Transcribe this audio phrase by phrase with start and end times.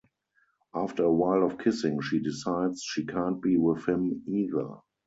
[0.73, 4.77] After a while of kissing she decides she can't be with him either.